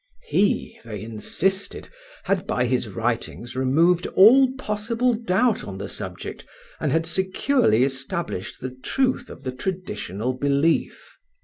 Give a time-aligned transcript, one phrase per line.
[0.25, 1.89] He, they insisted,
[2.23, 6.43] had by his writings removed all possible doubt on the subject,
[6.79, 11.19] and had securely established the truth of the traditional belief.